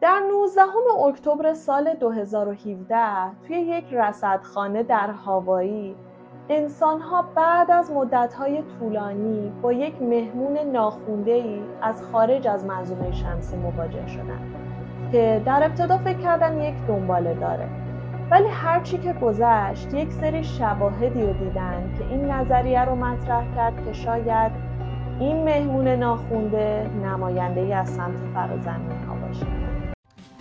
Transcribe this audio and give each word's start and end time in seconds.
در 0.00 0.20
19 0.30 0.62
اکتبر 1.08 1.54
سال 1.54 1.94
2017 1.94 2.96
توی 3.46 3.56
یک 3.56 3.84
رصدخانه 3.92 4.82
در 4.82 5.10
هاوایی 5.10 5.96
انسانها 6.48 7.22
بعد 7.34 7.70
از 7.70 7.90
مدتهای 7.90 8.62
طولانی 8.62 9.52
با 9.62 9.72
یک 9.72 10.02
مهمون 10.02 10.58
ناخونده 10.58 11.30
ای 11.30 11.60
از 11.82 12.02
خارج 12.02 12.48
از 12.48 12.64
منظومه 12.64 13.12
شمسی 13.12 13.56
مواجه 13.56 14.06
شدند 14.06 14.54
که 15.12 15.42
در 15.46 15.64
ابتدا 15.64 15.98
فکر 15.98 16.18
کردن 16.18 16.60
یک 16.60 16.74
دنباله 16.88 17.34
داره. 17.34 17.68
ولی 18.30 18.48
هرچی 18.48 18.98
که 18.98 19.12
گذشت 19.12 19.94
یک 19.94 20.12
سری 20.12 20.44
شواهدی 20.44 21.22
رو 21.22 21.32
دیدن 21.32 21.94
که 21.98 22.04
این 22.04 22.30
نظریه 22.30 22.84
رو 22.84 22.94
مطرح 22.94 23.54
کرد 23.54 23.84
که 23.84 23.92
شاید 23.92 24.52
این 25.20 25.44
مهمون 25.44 25.88
ناخونده 25.88 26.90
نماینده 27.04 27.60
ای 27.60 27.72
از 27.72 27.88
سمت 27.88 28.18
فرازمین 28.34 28.98
ها 29.08 29.19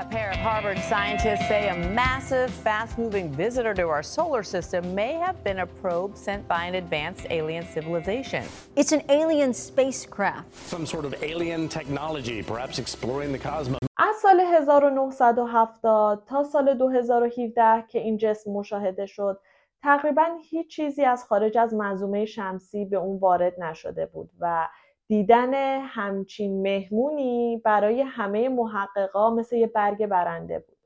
A 0.00 0.04
pair 0.04 0.30
of 0.30 0.36
Harvard 0.36 0.78
scientists 0.78 1.48
say 1.48 1.68
a 1.68 1.76
massive, 1.94 2.50
fast 2.50 2.98
moving 2.98 3.32
visitor 3.32 3.72
to 3.74 3.88
our 3.88 4.02
solar 4.02 4.42
system 4.42 4.94
may 4.94 5.14
have 5.14 5.42
been 5.42 5.60
a 5.60 5.66
probe 5.66 6.16
sent 6.16 6.46
by 6.46 6.64
an 6.66 6.74
advanced 6.74 7.26
alien 7.30 7.66
civilization. 7.66 8.44
It's 8.76 8.92
an 8.92 9.02
alien 9.08 9.54
spacecraft. 9.54 10.54
Some 10.54 10.84
sort 10.84 11.04
of 11.06 11.14
alien 11.22 11.68
technology, 11.68 12.42
perhaps 12.42 12.78
exploring 12.78 13.32
the 13.32 13.38
cosmos. 13.38 13.78
از 13.98 14.16
سال 14.22 14.40
1970 14.40 16.24
تا 16.26 16.44
سال 16.44 16.74
2017 16.74 17.84
که 17.88 17.98
این 17.98 18.16
جسم 18.16 18.50
مشاهده 18.50 19.06
شد 19.06 19.40
تقریبا 19.82 20.26
هیچ 20.50 20.68
چیزی 20.76 21.04
از 21.04 21.24
خارج 21.24 21.58
از 21.58 21.74
منظومه 21.74 22.24
شمسی 22.24 22.84
به 22.84 22.96
اون 22.96 23.18
وارد 23.18 23.60
نشده 23.60 24.06
بود 24.06 24.30
و 24.40 24.68
دیدن 25.11 25.81
همچین 25.81 26.61
مهمونی 26.61 27.61
برای 27.65 28.01
همه 28.01 28.49
محققا 28.49 29.29
مثل 29.29 29.55
یه 29.55 29.67
برگ 29.67 30.05
برنده 30.05 30.59
بود. 30.59 30.77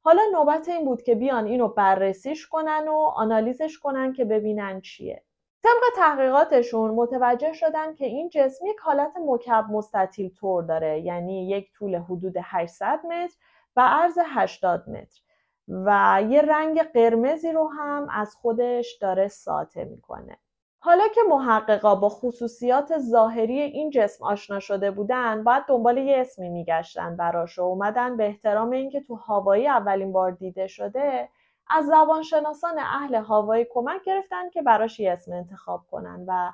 حالا 0.00 0.22
نوبت 0.32 0.68
این 0.68 0.84
بود 0.84 1.02
که 1.02 1.14
بیان 1.14 1.46
اینو 1.46 1.68
بررسیش 1.68 2.48
کنن 2.48 2.88
و 2.88 2.94
آنالیزش 3.14 3.78
کنن 3.78 4.12
که 4.12 4.24
ببینن 4.24 4.80
چیه. 4.80 5.24
طبق 5.62 5.96
تحقیقاتشون 5.96 6.90
متوجه 6.90 7.52
شدن 7.52 7.94
که 7.94 8.06
این 8.06 8.28
جسم 8.28 8.66
یک 8.66 8.76
حالت 8.80 9.12
مکعب 9.26 9.64
مستطیل 9.70 10.34
طور 10.34 10.64
داره 10.64 11.00
یعنی 11.00 11.48
یک 11.48 11.72
طول 11.72 11.96
حدود 11.96 12.34
800 12.42 13.00
متر 13.04 13.36
و 13.76 13.80
عرض 13.80 14.18
80 14.24 14.88
متر 14.88 15.20
و 15.68 16.22
یه 16.30 16.42
رنگ 16.42 16.82
قرمزی 16.82 17.52
رو 17.52 17.68
هم 17.68 18.08
از 18.10 18.34
خودش 18.34 18.98
داره 19.00 19.28
ساطع 19.28 19.84
می‌کنه. 19.84 20.38
حالا 20.82 21.08
که 21.08 21.20
محققا 21.28 21.94
با 21.94 22.08
خصوصیات 22.08 22.98
ظاهری 22.98 23.60
این 23.60 23.90
جسم 23.90 24.24
آشنا 24.24 24.60
شده 24.60 24.90
بودن 24.90 25.44
باید 25.44 25.64
دنبال 25.68 25.98
یه 25.98 26.18
اسمی 26.18 26.48
میگشتن 26.48 27.16
براش 27.16 27.58
و 27.58 27.62
اومدن 27.62 28.16
به 28.16 28.26
احترام 28.26 28.70
اینکه 28.70 29.00
تو 29.00 29.14
هوایی 29.14 29.68
اولین 29.68 30.12
بار 30.12 30.30
دیده 30.30 30.66
شده 30.66 31.28
از 31.70 31.86
زبانشناسان 31.86 32.78
اهل 32.78 33.14
هاوایی 33.14 33.66
کمک 33.72 34.02
گرفتن 34.04 34.50
که 34.50 34.62
براش 34.62 35.00
یه 35.00 35.12
اسم 35.12 35.32
انتخاب 35.32 35.86
کنن 35.90 36.24
و 36.26 36.52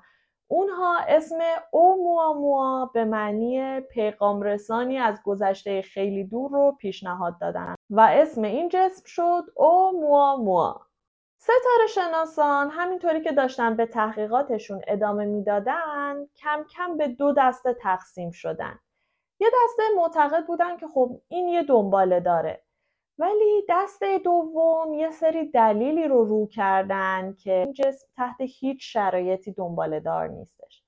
اونها 0.49 0.99
اسم 1.09 1.39
او 1.71 2.05
موا 2.05 2.33
موا 2.33 2.91
به 2.95 3.05
معنی 3.05 3.81
پیغام 3.81 4.43
رسانی 4.43 4.99
از 4.99 5.23
گذشته 5.25 5.83
خیلی 5.83 6.25
دور 6.25 6.51
رو 6.51 6.77
پیشنهاد 6.81 7.39
دادن 7.41 7.75
و 7.91 8.01
اسم 8.01 8.43
این 8.43 8.69
جسم 8.69 9.03
شد 9.05 9.43
او 9.57 10.01
موا 10.01 10.37
موا 10.37 10.86
ستاره 11.39 11.87
شناسان 11.95 12.71
همینطوری 12.71 13.21
که 13.21 13.33
داشتن 13.33 13.77
به 13.77 13.87
تحقیقاتشون 13.87 14.83
ادامه 14.87 15.25
می‌دادن 15.25 16.27
کم 16.37 16.65
کم 16.71 16.97
به 16.97 17.09
دو 17.09 17.35
دسته 17.39 17.75
تقسیم 17.75 18.31
شدن. 18.31 18.79
یه 19.41 19.49
دسته 19.49 19.83
معتقد 19.97 20.47
بودن 20.47 20.77
که 20.77 20.87
خب 20.89 21.21
این 21.29 21.49
یه 21.49 21.63
دنباله 21.63 22.21
داره 22.21 22.65
ولی 23.19 23.65
دسته 23.69 24.19
دوم 24.19 24.95
یه 24.95 25.11
سری 25.11 25.51
دلیلی 25.51 26.09
رو 26.09 26.25
رو 26.25 26.47
کردن 26.47 27.35
که 27.35 27.53
این 27.53 27.73
جسم 27.73 28.07
تحت 28.17 28.37
هیچ 28.41 28.93
شرایطی 28.93 29.53
دنباله 29.53 30.01
دار 30.01 30.29
نیستش. 30.29 30.86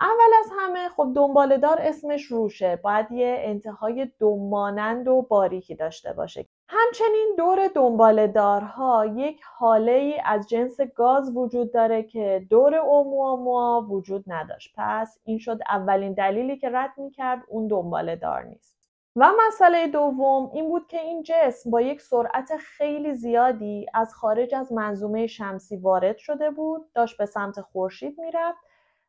اول 0.00 0.32
از 0.40 0.50
همه 0.58 0.88
خب 0.88 1.12
دنباله 1.16 1.58
دار 1.58 1.78
اسمش 1.80 2.24
روشه. 2.24 2.76
باید 2.76 3.12
یه 3.12 3.36
انتهای 3.38 4.10
دمانند 4.20 5.08
و 5.08 5.22
باریکی 5.22 5.74
داشته 5.74 6.12
باشه. 6.12 6.46
همچنین 6.68 7.34
دور 7.38 7.68
دنباله 7.68 8.26
دارها 8.26 9.06
یک 9.06 9.40
حاله 9.58 9.92
ای 9.92 10.20
از 10.24 10.48
جنس 10.48 10.80
گاز 10.80 11.36
وجود 11.36 11.72
داره 11.72 12.02
که 12.02 12.46
دور 12.50 12.74
اومواموا 12.74 13.86
وجود 13.90 14.24
نداشت. 14.26 14.74
پس 14.76 15.18
این 15.24 15.38
شد 15.38 15.58
اولین 15.68 16.12
دلیلی 16.12 16.56
که 16.56 16.70
رد 16.72 16.92
می‌کرد 16.96 17.42
اون 17.48 17.68
دنباله 17.68 18.16
دار 18.16 18.42
نیست. 18.42 18.74
و 19.16 19.30
مسئله 19.46 19.86
دوم 19.86 20.50
این 20.52 20.68
بود 20.68 20.86
که 20.86 21.00
این 21.00 21.22
جسم 21.22 21.70
با 21.70 21.80
یک 21.80 22.00
سرعت 22.00 22.56
خیلی 22.56 23.14
زیادی 23.14 23.86
از 23.94 24.14
خارج 24.14 24.54
از 24.54 24.72
منظومه 24.72 25.26
شمسی 25.26 25.76
وارد 25.76 26.18
شده 26.18 26.50
بود 26.50 26.92
داشت 26.94 27.18
به 27.18 27.26
سمت 27.26 27.60
خورشید 27.60 28.20
می‌رفت 28.20 28.63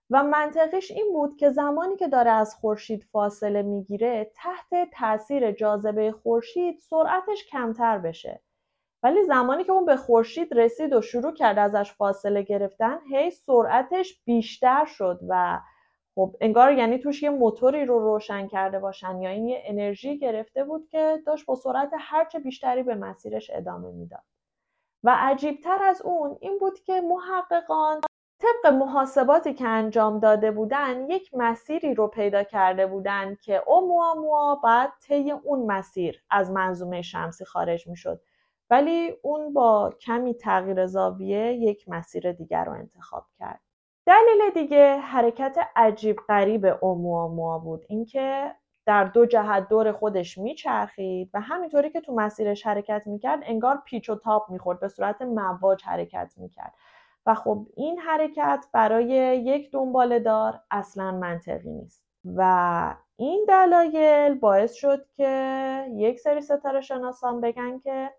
و 0.10 0.24
منطقیش 0.24 0.92
این 0.92 1.14
بود 1.14 1.38
که 1.38 1.50
زمانی 1.50 1.96
که 1.96 2.08
داره 2.08 2.32
از 2.32 2.56
خورشید 2.56 3.04
فاصله 3.12 3.62
می‌گیره 3.62 4.32
تحت 4.36 4.90
تاثیر 4.94 5.52
جاذبه 5.52 6.12
خورشید 6.12 6.80
سرعتش 6.80 7.46
کمتر 7.52 7.98
بشه. 7.98 8.42
ولی 9.04 9.24
زمانی 9.24 9.64
که 9.64 9.72
اون 9.72 9.86
به 9.86 9.96
خورشید 9.96 10.54
رسید 10.54 10.94
و 10.94 11.02
شروع 11.02 11.34
کرد 11.34 11.60
ازش 11.60 11.94
فاصله 11.94 12.42
گرفتن 12.42 13.00
هی 13.12 13.32
سرعتش 13.32 14.22
بیشتر 14.26 14.86
شد 14.86 15.20
و 15.28 15.60
خب 16.16 16.36
انگار 16.42 16.74
یعنی 16.74 17.00
توش 17.00 17.24
یه 17.24 17.30
موتوری 17.30 17.86
رو 17.86 18.00
روشن 18.00 18.48
کرده 18.48 18.80
باشن 18.80 19.22
یا 19.22 19.30
این 19.30 19.48
یه 19.48 19.64
انرژی 19.66 20.18
گرفته 20.18 20.64
بود 20.64 20.88
که 20.88 21.24
داشت 21.26 21.46
با 21.46 21.56
سرعت 21.56 21.92
هرچه 22.00 22.40
بیشتری 22.40 22.84
به 22.84 22.96
مسیرش 22.96 23.52
ادامه 23.54 23.92
می‌داد. 23.92 24.24
و 25.04 25.16
عجیبتر 25.20 25.84
از 25.84 26.02
اون 26.02 26.38
این 26.42 26.58
بود 26.58 26.80
که 26.80 27.02
محققان 27.02 28.02
طبق 28.46 28.74
محاسباتی 28.74 29.54
که 29.54 29.68
انجام 29.68 30.20
داده 30.20 30.52
بودن 30.52 31.10
یک 31.10 31.30
مسیری 31.34 31.94
رو 31.94 32.08
پیدا 32.08 32.44
کرده 32.44 32.88
بودن 32.88 33.36
که 33.36 33.64
اومواموا 33.68 34.56
باید 34.56 34.90
طی 35.02 35.32
اون 35.32 35.66
مسیر 35.66 36.24
از 36.30 36.52
منظومه 36.52 37.02
شمسی 37.02 37.46
خارج 37.46 37.88
می‌شد. 37.88 38.22
ولی 38.70 39.14
اون 39.22 39.54
با 39.54 39.94
کمی 40.02 40.34
تغییر 40.34 40.86
زاویه 40.86 41.54
یک 41.54 41.90
مسیر 41.90 42.32
دیگر 42.32 42.66
رو 42.66 42.72
انتخاب 42.72 43.26
کرد. 43.40 43.60
دلیل 44.06 44.50
دیگه 44.54 44.98
حرکت 44.98 45.58
عجیب 45.76 46.16
غریب 46.30 46.66
اومواموا 46.82 47.60
بود 47.60 47.86
اینکه 47.88 48.56
در 48.86 49.04
دو 49.04 49.26
جهت 49.26 49.70
دور 49.70 49.92
خودش 49.92 50.38
میچرخید 50.38 51.30
و 51.34 51.42
همینطوری 51.42 51.90
که 51.90 52.02
تو 52.02 52.16
مسیرش 52.16 52.66
حرکت 52.68 53.08
می‌کرد 53.08 53.40
انگار 53.44 53.82
پیچ 53.86 54.10
و 54.10 54.16
تاب 54.16 54.46
می‌خورد 54.50 54.80
به 54.80 54.88
صورت 54.88 55.22
مواج 55.22 55.84
حرکت 55.84 56.34
می‌کرد. 56.38 56.74
و 57.26 57.36
خب 57.36 57.68
این 57.76 58.00
حرکت 58.00 58.66
برای 58.74 59.08
یک 59.46 59.72
دنباله 59.72 60.20
دار 60.20 60.60
اصلا 60.72 61.12
منطقی 61.12 61.72
نیست. 61.72 62.06
و 62.36 62.96
این 63.18 63.46
دلایل 63.48 64.34
باعث 64.34 64.74
شد 64.74 65.06
که 65.18 65.86
یک 65.92 66.20
سری 66.20 66.42
ستاره 66.42 66.82
شناسان 66.82 67.42
بگن 67.42 67.80
که 67.80 68.12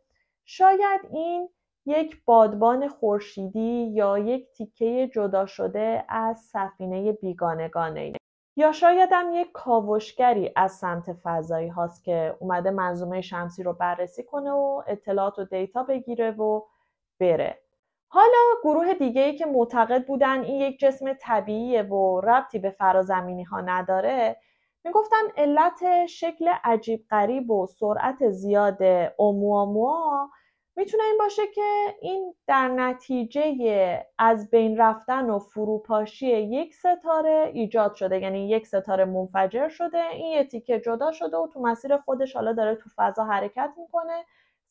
شاید 0.44 1.00
این 1.12 1.48
یک 1.86 2.24
بادبان 2.24 2.88
خورشیدی 2.88 3.86
یا 3.94 4.18
یک 4.18 4.52
تیکه 4.52 5.10
جدا 5.14 5.46
شده 5.46 6.04
از 6.08 6.40
سفینه 6.40 7.12
بیگانگانه 7.12 8.12
یا 8.56 8.72
شاید 8.72 9.08
هم 9.12 9.34
یک 9.34 9.52
کاوشگری 9.52 10.52
از 10.56 10.72
سمت 10.72 11.12
فضایی 11.12 11.68
هاست 11.68 12.04
که 12.04 12.36
اومده 12.40 12.70
منظومه 12.70 13.20
شمسی 13.20 13.62
رو 13.62 13.72
بررسی 13.72 14.22
کنه 14.22 14.50
و 14.50 14.82
اطلاعات 14.86 15.38
و 15.38 15.44
دیتا 15.44 15.82
بگیره 15.82 16.30
و 16.30 16.62
بره. 17.20 17.65
حالا 18.08 18.38
گروه 18.64 18.94
دیگه 18.94 19.22
ای 19.22 19.36
که 19.36 19.46
معتقد 19.46 20.06
بودن 20.06 20.42
این 20.44 20.60
یک 20.60 20.78
جسم 20.80 21.12
طبیعیه 21.20 21.82
و 21.82 22.20
ربطی 22.20 22.58
به 22.58 22.70
فرازمینی 22.70 23.42
ها 23.42 23.60
نداره 23.60 24.36
می‌گفتن 24.84 25.16
علت 25.36 26.06
شکل 26.06 26.48
عجیب 26.64 27.06
غریب 27.10 27.50
و 27.50 27.66
سرعت 27.66 28.30
زیاد 28.30 28.78
اومواموا 29.16 30.28
می‌تونه 30.76 31.02
این 31.04 31.18
باشه 31.18 31.42
که 31.46 31.62
این 32.02 32.34
در 32.46 32.68
نتیجه 32.68 34.06
از 34.18 34.50
بین 34.50 34.76
رفتن 34.78 35.30
و 35.30 35.38
فروپاشی 35.38 36.26
یک 36.26 36.74
ستاره 36.74 37.50
ایجاد 37.54 37.94
شده 37.94 38.20
یعنی 38.20 38.48
یک 38.48 38.66
ستاره 38.66 39.04
منفجر 39.04 39.68
شده 39.68 39.98
این 40.04 40.32
یه 40.32 40.44
تیکه 40.44 40.80
جدا 40.80 41.12
شده 41.12 41.36
و 41.36 41.48
تو 41.52 41.60
مسیر 41.60 41.96
خودش 41.96 42.36
حالا 42.36 42.52
داره 42.52 42.74
تو 42.74 42.90
فضا 42.96 43.24
حرکت 43.24 43.70
می‌کنه 43.78 44.24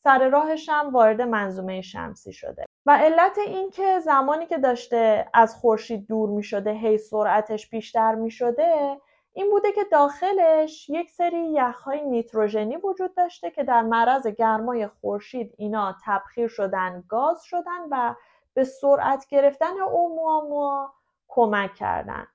سر 0.04 0.30
راهش 0.30 0.70
هم 0.70 0.94
وارد 0.94 1.22
منظومه 1.22 1.82
شمسی 1.82 2.34
شده. 2.34 2.65
و 2.86 2.92
علت 2.92 3.38
این 3.38 3.70
که 3.70 4.00
زمانی 4.00 4.46
که 4.46 4.58
داشته 4.58 5.30
از 5.34 5.56
خورشید 5.56 6.08
دور 6.08 6.30
می 6.30 6.44
شده 6.44 6.72
هی 6.72 6.98
سرعتش 6.98 7.70
بیشتر 7.70 8.16
می 8.16 8.32
شده 8.32 9.02
این 9.34 9.50
بوده 9.50 9.72
که 9.72 9.84
داخلش 9.92 10.90
یک 10.90 11.12
سری 11.12 11.54
یخهای 11.54 12.06
نیتروژنی 12.06 12.78
وجود 12.78 13.16
داشته 13.16 13.52
که 13.52 13.64
در 13.64 13.82
معرض 13.82 14.28
گرمای 14.28 14.88
خورشید 14.88 15.54
اینا 15.58 15.96
تبخیر 16.06 16.48
شدن 16.48 17.04
گاز 17.08 17.44
شدن 17.44 17.82
و 17.92 18.16
به 18.54 18.64
سرعت 18.64 19.28
گرفتن 19.30 19.80
اومواموا 19.80 20.94
کمک 21.28 21.74
کردن. 21.74 22.28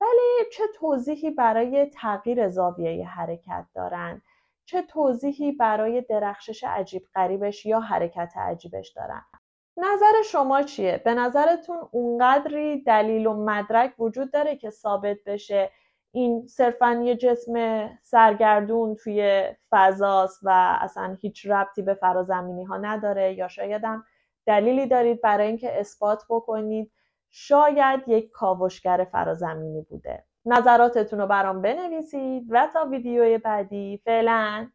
ولی 0.00 0.50
چه 0.52 0.62
توضیحی 0.74 1.30
برای 1.30 1.86
تغییر 1.86 2.48
زاویه 2.48 3.06
حرکت 3.06 3.66
دارن؟ 3.74 4.22
چه 4.64 4.82
توضیحی 4.82 5.52
برای 5.52 6.00
درخشش 6.00 6.64
عجیب 6.64 7.02
غریبش 7.14 7.66
یا 7.66 7.80
حرکت 7.80 8.32
عجیبش 8.36 8.88
دارن؟ 8.88 9.24
نظر 9.76 10.22
شما 10.24 10.62
چیه؟ 10.62 11.02
به 11.04 11.14
نظرتون 11.14 11.76
اونقدری 11.90 12.82
دلیل 12.82 13.26
و 13.26 13.44
مدرک 13.44 13.94
وجود 13.98 14.32
داره 14.32 14.56
که 14.56 14.70
ثابت 14.70 15.16
بشه 15.26 15.70
این 16.12 16.46
صرفا 16.46 17.02
یه 17.04 17.16
جسم 17.16 17.88
سرگردون 18.02 18.94
توی 18.94 19.48
فضاست 19.70 20.40
و 20.42 20.78
اصلا 20.80 21.16
هیچ 21.20 21.46
ربطی 21.46 21.82
به 21.82 21.94
فرازمینی 21.94 22.64
ها 22.64 22.76
نداره 22.76 23.34
یا 23.34 23.48
شاید 23.48 23.84
هم 23.84 24.04
دلیلی 24.46 24.86
دارید 24.86 25.22
برای 25.22 25.46
اینکه 25.46 25.80
اثبات 25.80 26.24
بکنید 26.28 26.92
شاید 27.30 28.00
یک 28.06 28.30
کاوشگر 28.30 29.06
فرازمینی 29.12 29.82
بوده 29.82 30.24
نظراتتون 30.46 31.20
رو 31.20 31.26
برام 31.26 31.62
بنویسید 31.62 32.46
و 32.50 32.68
تا 32.72 32.86
ویدیوی 32.90 33.38
بعدی 33.38 34.02
فعلا 34.04 34.70